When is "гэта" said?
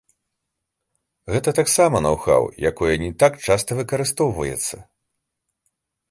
1.33-1.49